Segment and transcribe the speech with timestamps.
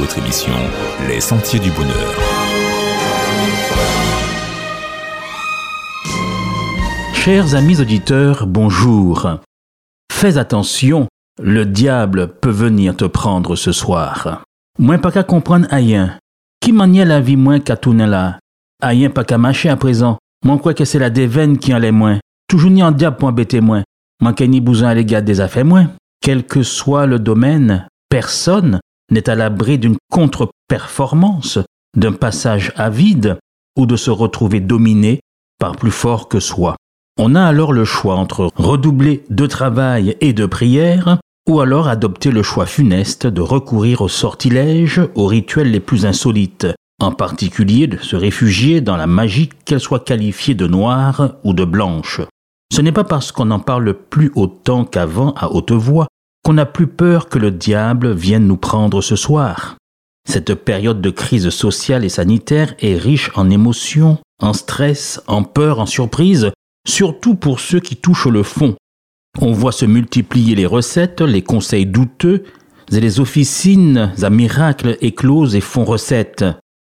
[0.00, 0.54] votre émission
[1.08, 2.14] Les Sentiers du Bonheur.
[7.12, 9.28] Chers amis auditeurs, bonjour.
[10.10, 11.06] Fais attention,
[11.38, 14.42] le diable peut venir te prendre ce soir.
[14.78, 16.16] Moins pas qu'à comprendre aïen.
[16.60, 18.38] Qui maniait la vie moins qu'à tourner là?
[18.80, 20.16] Aïen pas qu'à marcher à présent.
[20.46, 22.18] Moi crois que c'est la déveine qui en l'est moins.
[22.48, 23.82] Toujours ni en diable pour embêter moins.
[24.22, 25.90] Manquez ni besoin à l'égard des affaires moins.
[26.22, 28.80] Quel que soit le domaine, personne
[29.10, 31.58] n'est à l'abri d'une contre-performance,
[31.96, 33.38] d'un passage à vide
[33.76, 35.20] ou de se retrouver dominé
[35.58, 36.76] par plus fort que soi.
[37.18, 42.30] On a alors le choix entre redoubler de travail et de prière ou alors adopter
[42.30, 46.66] le choix funeste de recourir aux sortilèges, aux rituels les plus insolites,
[47.00, 51.64] en particulier de se réfugier dans la magie qu'elle soit qualifiée de noire ou de
[51.64, 52.20] blanche.
[52.72, 56.06] Ce n'est pas parce qu'on n'en parle plus autant qu'avant à haute voix
[56.44, 59.76] qu'on n'a plus peur que le diable vienne nous prendre ce soir.
[60.28, 65.80] Cette période de crise sociale et sanitaire est riche en émotions, en stress, en peur,
[65.80, 66.50] en surprise,
[66.86, 68.76] surtout pour ceux qui touchent le fond.
[69.40, 72.44] On voit se multiplier les recettes, les conseils douteux,
[72.92, 76.44] et les officines à miracles écloses et font recette.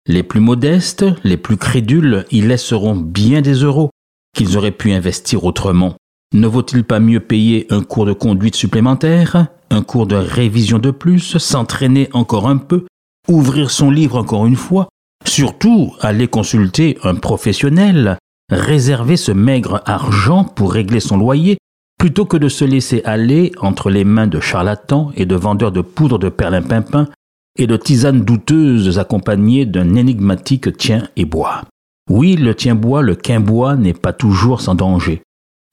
[0.06, 3.90] Les plus modestes, les plus crédules y laisseront bien des euros
[4.34, 5.94] qu'ils auraient pu investir autrement.
[6.32, 10.90] Ne vaut-il pas mieux payer un cours de conduite supplémentaire, un cours de révision de
[10.90, 12.86] plus, s'entraîner encore un peu,
[13.28, 14.88] ouvrir son livre encore une fois,
[15.26, 18.18] surtout aller consulter un professionnel,
[18.50, 21.58] réserver ce maigre argent pour régler son loyer,
[21.98, 25.80] plutôt que de se laisser aller entre les mains de charlatans et de vendeurs de
[25.80, 27.08] poudre de perlimpinpin
[27.56, 31.62] et de tisanes douteuses accompagnées d'un énigmatique tien et bois.
[32.10, 35.22] Oui, le tien-bois, le quimbois n'est pas toujours sans danger.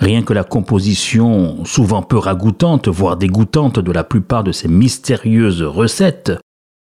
[0.01, 5.61] Rien que la composition, souvent peu ragoûtante, voire dégoûtante de la plupart de ces mystérieuses
[5.61, 6.31] recettes,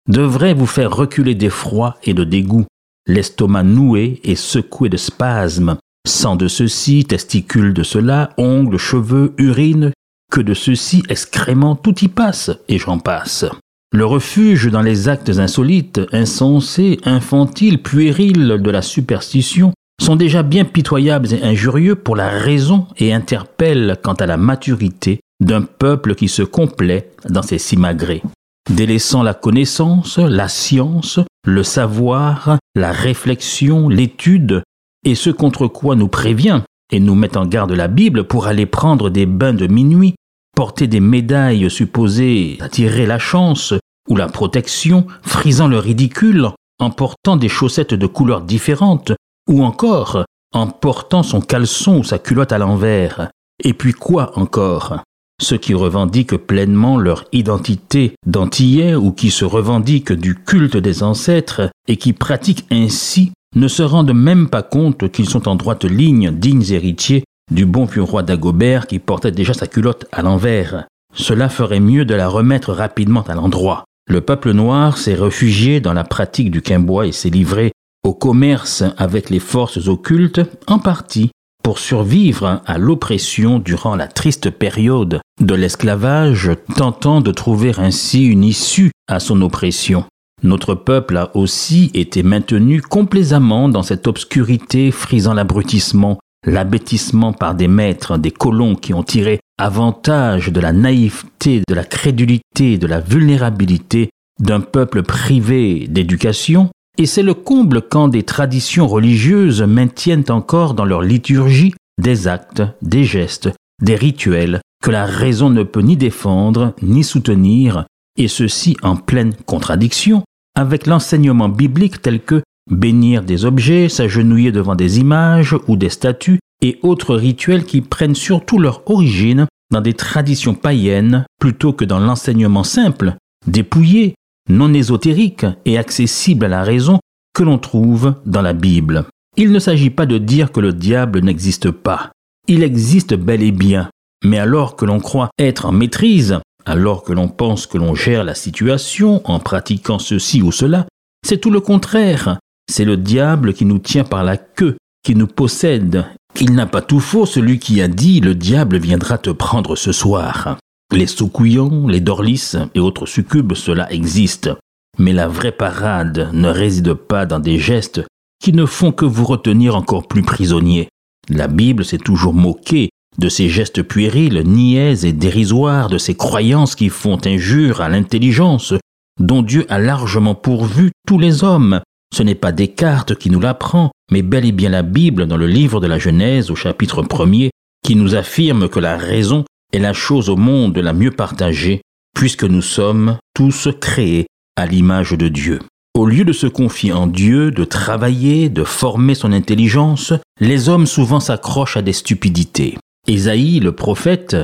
[0.08, 2.64] devrait vous faire reculer d'effroi et de dégoût,
[3.06, 5.76] l'estomac noué et secoué de spasmes,
[6.08, 9.92] sang de ceci, testicules de cela, ongles, cheveux, urine,
[10.32, 13.44] que de ceci, excréments, tout y passe, et j'en passe.
[13.92, 20.64] Le refuge dans les actes insolites, insensés, infantiles, puérils de la superstition sont déjà bien
[20.64, 26.28] pitoyables et injurieux pour la raison et interpellent quant à la maturité d'un peuple qui
[26.28, 28.22] se complaît dans ses simagrées.
[28.70, 34.62] Délaissant la connaissance, la science, le savoir, la réflexion, l'étude,
[35.04, 36.62] et ce contre quoi nous prévient
[36.92, 40.14] et nous met en garde la Bible pour aller prendre des bains de minuit,
[40.56, 43.74] porter des médailles supposées attirer la chance
[44.08, 46.48] ou la protection, frisant le ridicule,
[46.80, 49.12] en portant des chaussettes de couleurs différentes,
[49.48, 53.30] ou encore en portant son caleçon ou sa culotte à l'envers.
[53.62, 55.00] Et puis quoi encore?
[55.40, 61.70] Ceux qui revendiquent pleinement leur identité d'antillais ou qui se revendiquent du culte des ancêtres
[61.88, 66.30] et qui pratiquent ainsi ne se rendent même pas compte qu'ils sont en droite ligne
[66.30, 70.86] dignes héritiers du bon vieux roi d'Agobert qui portait déjà sa culotte à l'envers.
[71.14, 73.84] Cela ferait mieux de la remettre rapidement à l'endroit.
[74.08, 77.72] Le peuple noir s'est réfugié dans la pratique du quimbois et s'est livré
[78.04, 81.30] au commerce avec les forces occultes, en partie
[81.62, 88.44] pour survivre à l'oppression durant la triste période de l'esclavage, tentant de trouver ainsi une
[88.44, 90.04] issue à son oppression.
[90.42, 97.68] Notre peuple a aussi été maintenu complaisamment dans cette obscurité frisant l'abrutissement, l'abêtissement par des
[97.68, 103.00] maîtres, des colons qui ont tiré avantage de la naïveté, de la crédulité, de la
[103.00, 104.08] vulnérabilité
[104.40, 110.84] d'un peuple privé d'éducation, et c'est le comble quand des traditions religieuses maintiennent encore dans
[110.84, 113.48] leur liturgie des actes, des gestes,
[113.82, 117.86] des rituels que la raison ne peut ni défendre ni soutenir,
[118.18, 120.24] et ceci en pleine contradiction
[120.54, 126.38] avec l'enseignement biblique tel que bénir des objets, s'agenouiller devant des images ou des statues
[126.60, 131.98] et autres rituels qui prennent surtout leur origine dans des traditions païennes plutôt que dans
[131.98, 133.14] l'enseignement simple,
[133.46, 134.16] dépouillé,
[134.50, 136.98] non ésotérique et accessible à la raison
[137.34, 139.04] que l'on trouve dans la Bible.
[139.36, 142.10] Il ne s'agit pas de dire que le diable n'existe pas.
[142.48, 143.88] Il existe bel et bien,
[144.24, 148.24] mais alors que l'on croit être en maîtrise, alors que l'on pense que l'on gère
[148.24, 150.86] la situation en pratiquant ceci ou cela,
[151.24, 152.38] c'est tout le contraire.
[152.70, 156.04] C'est le diable qui nous tient par la queue, qui nous possède.
[156.40, 159.92] Il n'a pas tout faux celui qui a dit le diable viendra te prendre ce
[159.92, 160.58] soir.
[160.92, 164.50] Les soucouillons, les dorlis et autres succubes, cela existe.
[164.98, 168.02] Mais la vraie parade ne réside pas dans des gestes
[168.42, 170.88] qui ne font que vous retenir encore plus prisonnier.
[171.28, 176.74] La Bible s'est toujours moquée de ces gestes puérils, niais et dérisoires, de ces croyances
[176.74, 178.74] qui font injure à l'intelligence,
[179.20, 181.80] dont Dieu a largement pourvu tous les hommes.
[182.12, 185.46] Ce n'est pas Descartes qui nous l'apprend, mais bel et bien la Bible dans le
[185.46, 187.50] livre de la Genèse au chapitre 1er
[187.84, 191.80] qui nous affirme que la raison est la chose au monde la mieux partagée
[192.14, 194.26] puisque nous sommes tous créés
[194.56, 195.60] à l'image de Dieu.
[195.94, 200.86] Au lieu de se confier en Dieu, de travailler, de former son intelligence, les hommes
[200.86, 202.78] souvent s'accrochent à des stupidités.
[203.06, 204.36] Ésaïe, le prophète,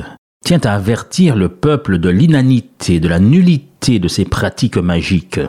[0.43, 5.39] tient à avertir le peuple de l'inanité, de la nullité de ses pratiques magiques,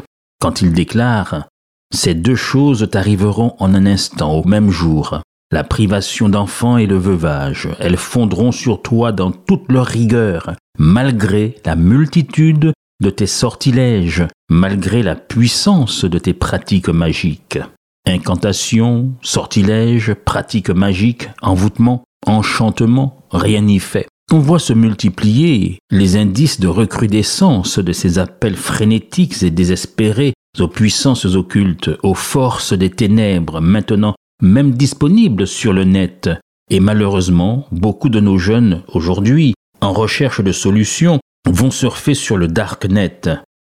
[0.40, 1.46] quand il déclare
[1.94, 6.98] Ces deux choses t'arriveront en un instant, au même jour, la privation d'enfants et le
[6.98, 7.68] veuvage.
[7.78, 15.02] Elles fondront sur toi dans toute leur rigueur, malgré la multitude de tes sortilèges, malgré
[15.02, 17.58] la puissance de tes pratiques magiques.
[18.06, 24.06] Incantations, sortilèges, pratiques magiques, envoûtements, enchantements, rien n'y fait.
[24.30, 30.68] On voit se multiplier les indices de recrudescence de ces appels frénétiques et désespérés aux
[30.68, 36.30] puissances occultes, aux forces des ténèbres, maintenant même disponibles sur le net.
[36.70, 42.48] Et malheureusement, beaucoup de nos jeunes, aujourd'hui, en recherche de solutions, vont surfer sur le
[42.48, 43.20] darknet.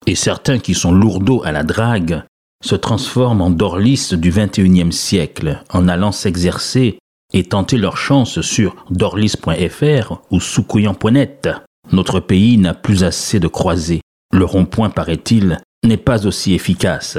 [0.05, 2.23] Et certains qui sont lourdeaux à la drague
[2.63, 6.99] se transforment en dorlistes du XXIe siècle en allant s'exercer
[7.33, 11.49] et tenter leur chance sur dorlis.fr ou soukouillant.net.
[11.91, 14.01] Notre pays n'a plus assez de croisés.
[14.33, 17.17] Le rond-point, paraît-il, n'est pas aussi efficace.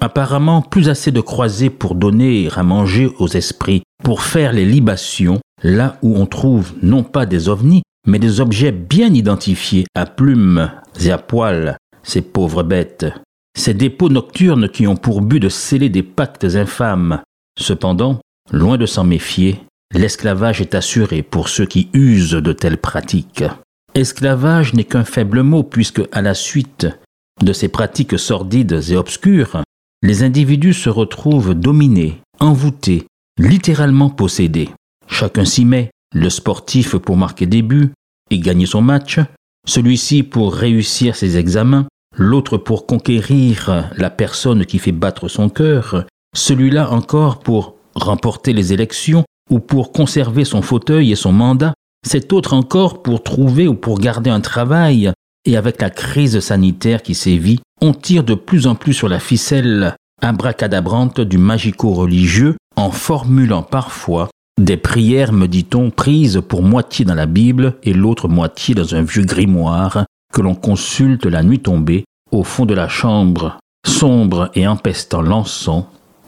[0.00, 5.40] Apparemment, plus assez de croisés pour donner à manger aux esprits, pour faire les libations,
[5.62, 10.70] là où on trouve non pas des ovnis, mais des objets bien identifiés à plumes
[11.00, 13.06] et à poils, ces pauvres bêtes.
[13.56, 17.20] Ces dépôts nocturnes qui ont pour but de sceller des pactes infâmes.
[17.58, 18.18] Cependant,
[18.52, 19.60] Loin de s'en méfier,
[19.94, 23.44] l'esclavage est assuré pour ceux qui usent de telles pratiques.
[23.94, 26.86] Esclavage n'est qu'un faible mot puisque, à la suite
[27.42, 29.62] de ces pratiques sordides et obscures,
[30.04, 33.06] les individus se retrouvent dominés, envoûtés,
[33.38, 34.68] littéralement possédés.
[35.08, 37.90] Chacun s'y met, le sportif pour marquer des buts
[38.30, 39.18] et gagner son match,
[39.66, 41.86] celui-ci pour réussir ses examens,
[42.18, 46.04] l'autre pour conquérir la personne qui fait battre son cœur,
[46.36, 51.72] celui-là encore pour remporter les élections ou pour conserver son fauteuil et son mandat,
[52.06, 55.10] cet autre encore pour trouver ou pour garder un travail,
[55.46, 59.20] et avec la crise sanitaire qui sévit, on tire de plus en plus sur la
[59.20, 67.14] ficelle abracadabrante du magico-religieux en formulant parfois des prières, me dit-on, prises pour moitié dans
[67.14, 72.06] la Bible et l'autre moitié dans un vieux grimoire que l'on consulte la nuit tombée
[72.30, 75.84] au fond de la chambre, sombre et empestant l'encens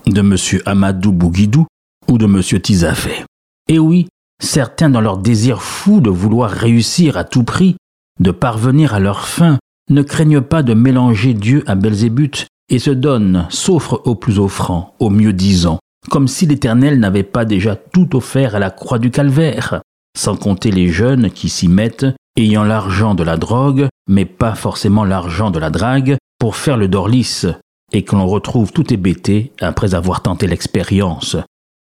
[0.06, 0.36] de M.
[0.66, 1.66] Amadou Bouguidou
[2.06, 2.42] ou de M.
[2.60, 3.24] Tizafé.
[3.66, 4.08] Et oui,
[4.42, 7.76] certains dans leur désir fou de vouloir réussir à tout prix,
[8.20, 9.56] de parvenir à leur fin,
[9.90, 14.94] ne craignent pas de mélanger Dieu à Belzébuth et se donnent, s'offrent au plus offrant,
[14.98, 15.78] au mieux disant,
[16.10, 19.80] comme si l'Éternel n'avait pas déjà tout offert à la croix du calvaire,
[20.16, 22.06] sans compter les jeunes qui s'y mettent,
[22.36, 26.88] ayant l'argent de la drogue, mais pas forcément l'argent de la drague, pour faire le
[26.88, 27.46] dorlis,
[27.92, 31.36] et que l'on retrouve tout hébété après avoir tenté l'expérience,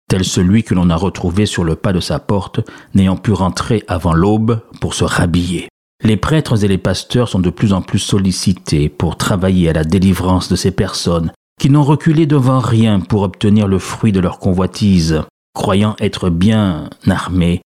[0.09, 2.61] tel celui que l'on a retrouvé sur le pas de sa porte,
[2.94, 5.69] n'ayant pu rentrer avant l'aube pour se rhabiller.
[6.05, 9.85] Les prêtres et les pasteurs sont de plus en plus sollicités pour travailler à la
[9.85, 14.41] délivrance de ces personnes qui n'ont reculé devant rien pour obtenir le fruit de leur
[14.41, 15.23] convoitise.
[15.55, 17.61] Croyant être bien armés,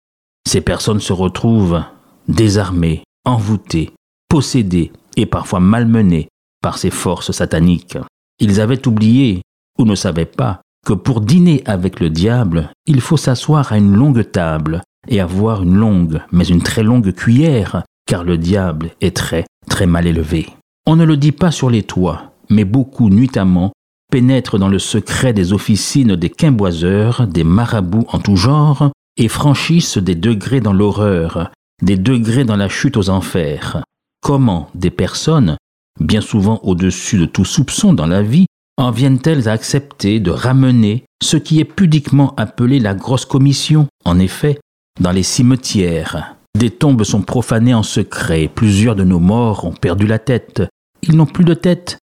[0.47, 1.83] ces personnes se retrouvent
[2.29, 3.93] désarmées, envoûtées,
[4.29, 6.29] possédées et parfois malmenées
[6.61, 7.97] par ces forces sataniques.
[8.39, 9.41] Ils avaient oublié,
[9.79, 13.95] ou ne savaient pas, que pour dîner avec le diable, il faut s'asseoir à une
[13.95, 19.17] longue table et avoir une longue, mais une très longue cuillère, car le diable est
[19.17, 20.49] très, très mal élevé.
[20.87, 23.73] On ne le dit pas sur les toits, mais beaucoup nuitamment
[24.11, 29.99] pénètrent dans le secret des officines des quimboiseurs, des marabouts en tout genre, et franchissent
[29.99, 31.51] des degrés dans l'horreur,
[31.83, 33.83] des degrés dans la chute aux enfers.
[34.23, 35.57] Comment des personnes
[36.01, 38.47] bien souvent au-dessus de tout soupçon dans la vie,
[38.77, 43.87] en viennent-elles à accepter de ramener ce qui est pudiquement appelé la grosse commission?
[44.05, 44.61] En effet,
[45.01, 50.07] dans les cimetières, des tombes sont profanées en secret, plusieurs de nos morts ont perdu
[50.07, 50.63] la tête.
[51.03, 51.99] Ils n'ont plus de tête.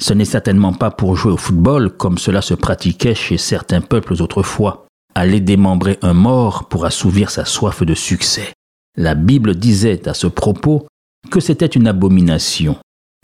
[0.00, 4.20] Ce n'est certainement pas pour jouer au football comme cela se pratiquait chez certains peuples
[4.22, 4.86] autrefois.
[5.14, 8.52] Aller démembrer un mort pour assouvir sa soif de succès.
[8.96, 10.86] La Bible disait à ce propos
[11.30, 12.76] que c'était une abomination.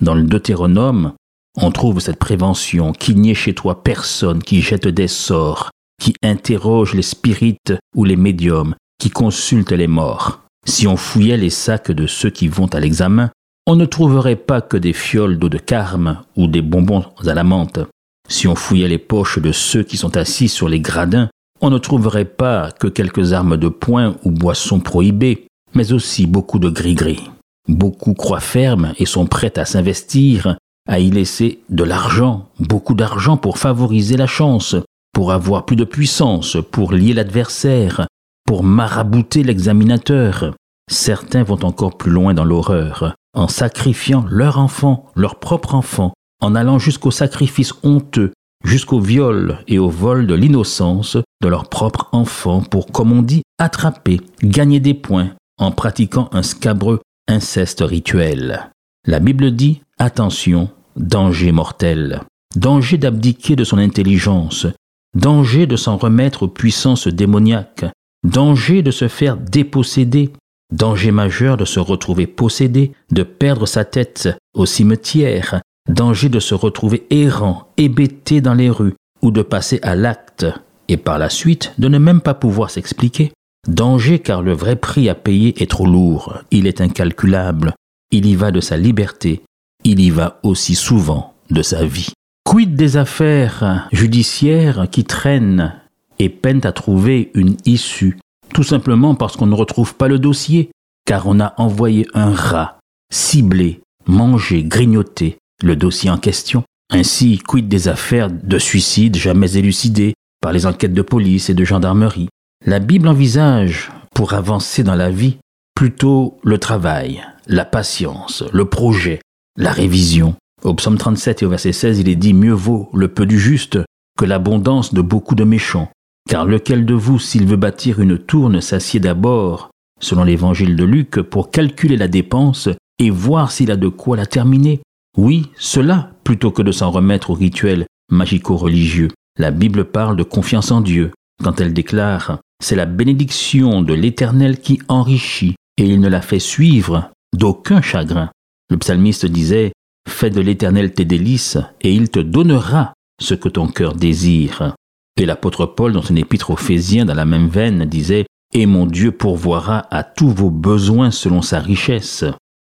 [0.03, 1.13] Dans le Deutéronome,
[1.57, 6.15] on trouve cette prévention qu'il n'y ait chez toi personne qui jette des sorts, qui
[6.23, 10.44] interroge les spirites ou les médiums, qui consulte les morts.
[10.65, 13.31] Si on fouillait les sacs de ceux qui vont à l'examen,
[13.67, 17.45] on ne trouverait pas que des fioles d'eau de carme ou des bonbons à la
[17.45, 17.81] menthe.
[18.29, 21.29] Si on fouillait les poches de ceux qui sont assis sur les gradins,
[21.61, 26.59] on ne trouverait pas que quelques armes de poing ou boissons prohibées, mais aussi beaucoup
[26.59, 27.31] de gris-gris.
[27.69, 30.57] Beaucoup croient ferme et sont prêts à s'investir,
[30.87, 34.77] à y laisser de l'argent, beaucoup d'argent pour favoriser la chance,
[35.13, 38.07] pour avoir plus de puissance, pour lier l'adversaire,
[38.45, 40.55] pour marabouter l'examinateur.
[40.91, 46.55] Certains vont encore plus loin dans l'horreur, en sacrifiant leur enfant, leur propre enfant, en
[46.55, 48.33] allant jusqu'au sacrifice honteux,
[48.65, 53.43] jusqu'au viol et au vol de l'innocence de leur propre enfant pour, comme on dit,
[53.59, 58.71] attraper, gagner des points, en pratiquant un scabreux inceste rituel.
[59.07, 62.23] La Bible dit attention, danger mortel,
[62.57, 64.67] danger d'abdiquer de son intelligence,
[65.15, 67.87] danger de s'en remettre aux puissances démoniaques,
[68.25, 70.33] danger de se faire déposséder,
[70.73, 76.55] danger majeur de se retrouver possédé, de perdre sa tête au cimetière, danger de se
[76.55, 80.47] retrouver errant, hébété dans les rues, ou de passer à l'acte,
[80.89, 83.33] et par la suite de ne même pas pouvoir s'expliquer.
[83.69, 87.75] Danger car le vrai prix à payer est trop lourd, il est incalculable,
[88.11, 89.43] il y va de sa liberté,
[89.85, 92.13] il y va aussi souvent de sa vie.
[92.45, 95.75] Quid des affaires judiciaires qui traînent
[96.19, 98.19] et peinent à trouver une issue,
[98.53, 100.71] tout simplement parce qu'on ne retrouve pas le dossier,
[101.07, 102.79] car on a envoyé un rat,
[103.13, 106.63] ciblé, mangé, grignoté le dossier en question.
[106.91, 111.65] Ainsi, quid des affaires de suicide jamais élucidées par les enquêtes de police et de
[111.65, 112.29] gendarmerie,
[112.67, 115.39] la Bible envisage, pour avancer dans la vie,
[115.75, 119.21] plutôt le travail, la patience, le projet,
[119.57, 120.35] la révision.
[120.63, 123.39] Au psaume 37 et au verset 16, il est dit Mieux vaut le peu du
[123.39, 123.79] juste
[124.19, 125.91] que l'abondance de beaucoup de méchants.
[126.29, 130.85] Car lequel de vous, s'il veut bâtir une tour, ne s'assied d'abord, selon l'évangile de
[130.85, 134.81] Luc, pour calculer la dépense et voir s'il a de quoi la terminer?
[135.17, 139.09] Oui, cela, plutôt que de s'en remettre au rituel magico-religieux.
[139.39, 141.11] La Bible parle de confiance en Dieu,
[141.43, 146.39] quand elle déclare c'est la bénédiction de l'Éternel qui enrichit, et il ne la fait
[146.39, 148.31] suivre d'aucun chagrin.
[148.71, 149.73] Le psalmiste disait,
[150.09, 154.75] Fais de l'Éternel tes délices, et il te donnera ce que ton cœur désire.
[155.17, 158.87] Et l'apôtre Paul, dans son épître aux Éphésiens, dans la même veine, disait, Et mon
[158.87, 162.25] Dieu pourvoira à tous vos besoins selon sa richesse,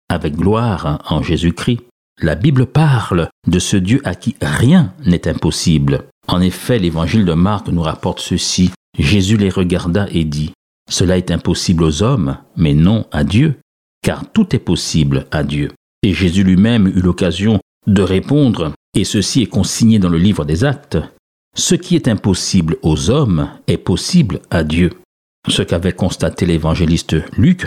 [0.09, 1.81] avec gloire en Jésus-Christ.
[2.23, 6.05] La Bible parle de ce Dieu à qui rien n'est impossible.
[6.29, 8.71] En effet, l'évangile de Marc nous rapporte ceci.
[8.99, 10.53] Jésus les regarda et dit,
[10.89, 13.57] Cela est impossible aux hommes, mais non à Dieu,
[14.03, 15.73] car tout est possible à Dieu.
[16.03, 20.65] Et Jésus lui-même eut l'occasion de répondre, et ceci est consigné dans le livre des
[20.65, 20.99] actes,
[21.57, 24.91] Ce qui est impossible aux hommes est possible à Dieu.
[25.49, 27.67] Ce qu'avait constaté l'évangéliste Luc,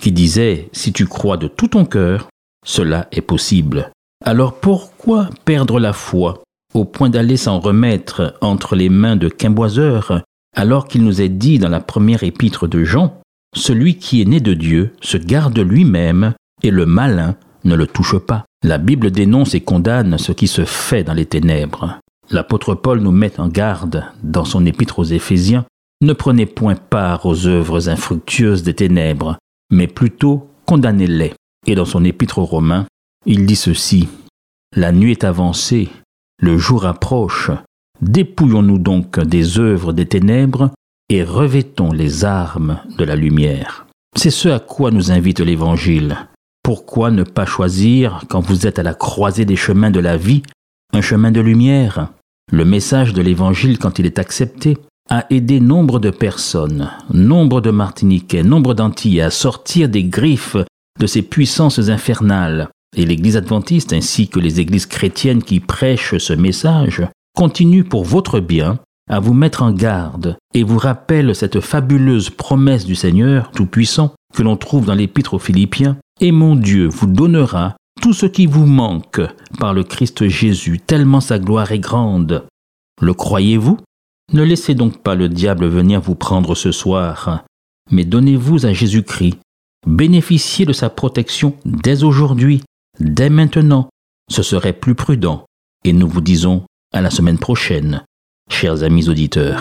[0.00, 2.28] qui disait, Si tu crois de tout ton cœur,
[2.64, 3.90] cela est possible.
[4.24, 10.22] Alors pourquoi perdre la foi au point d'aller s'en remettre entre les mains de quimboiseurs
[10.56, 13.20] alors qu'il nous est dit dans la première épître de Jean,
[13.56, 18.18] Celui qui est né de Dieu se garde lui-même, et le malin ne le touche
[18.18, 18.44] pas.
[18.62, 21.98] La Bible dénonce et condamne ce qui se fait dans les ténèbres.
[22.30, 25.64] L'apôtre Paul nous met en garde dans son épître aux Éphésiens,
[26.00, 29.36] ne prenez point part aux œuvres infructueuses des ténèbres,
[29.70, 31.34] mais plutôt condamnez-les.
[31.66, 32.86] Et dans son épître aux Romains,
[33.26, 34.08] il dit ceci,
[34.74, 35.88] La nuit est avancée,
[36.40, 37.50] le jour approche,
[38.00, 40.70] Dépouillons-nous donc des œuvres des ténèbres
[41.10, 43.86] et revêtons les armes de la lumière.
[44.16, 46.16] C'est ce à quoi nous invite l'Évangile.
[46.62, 50.42] Pourquoi ne pas choisir, quand vous êtes à la croisée des chemins de la vie,
[50.94, 52.10] un chemin de lumière?
[52.52, 54.76] Le message de l'Évangile, quand il est accepté,
[55.08, 60.56] a aidé nombre de personnes, nombre de Martiniquais, nombre d'Antillais à sortir des griffes
[60.98, 62.68] de ces puissances infernales.
[62.96, 68.40] Et l'Église adventiste ainsi que les églises chrétiennes qui prêchent ce message continue pour votre
[68.40, 68.78] bien
[69.08, 74.42] à vous mettre en garde et vous rappelle cette fabuleuse promesse du Seigneur Tout-Puissant que
[74.42, 78.66] l'on trouve dans l'Épître aux Philippiens, et mon Dieu vous donnera tout ce qui vous
[78.66, 79.20] manque
[79.58, 82.46] par le Christ Jésus, tellement sa gloire est grande.
[83.00, 83.78] Le croyez-vous?
[84.32, 87.44] Ne laissez donc pas le diable venir vous prendre ce soir,
[87.90, 89.38] mais donnez-vous à Jésus-Christ.
[89.86, 92.62] Bénéficiez de sa protection dès aujourd'hui,
[93.00, 93.88] dès maintenant.
[94.30, 95.44] Ce serait plus prudent.
[95.84, 98.04] Et nous vous disons à la semaine prochaine,
[98.50, 99.60] chers amis auditeurs.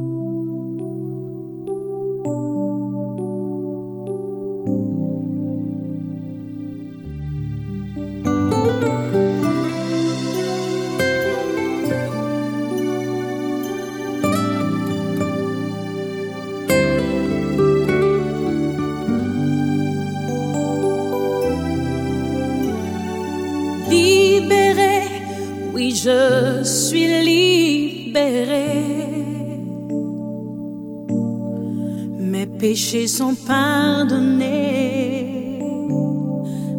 [32.90, 35.28] péchés sont pardonnés.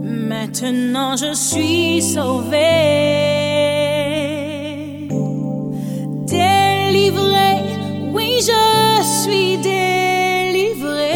[0.02, 2.56] Maintenant je suis sauvé.
[6.26, 7.50] Délivré,
[8.12, 11.14] oui je suis délivré.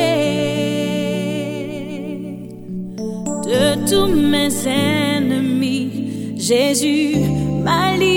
[3.44, 7.16] De tous mes ennemis, Jésus
[7.64, 8.13] m'a livré.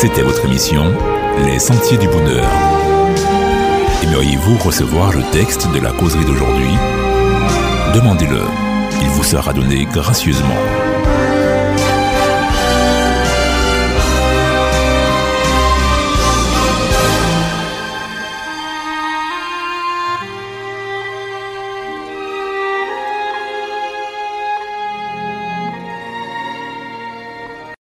[0.00, 0.94] C'était votre émission
[1.44, 2.48] Les Sentiers du Bonheur.
[4.04, 6.70] Aimeriez-vous recevoir le texte de la causerie d'aujourd'hui?
[7.92, 8.42] Demandez-le.
[9.02, 10.54] Il vous sera donné gracieusement.